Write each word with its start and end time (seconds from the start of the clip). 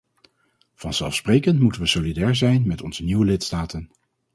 Vanzelfsprekend 0.73 1.59
moeten 1.59 1.81
we 1.81 1.87
solidair 1.87 2.35
zijn 2.35 2.67
met 2.67 2.81
onze 2.81 3.03
nieuwe 3.03 3.25
lidstaten. 3.25 3.89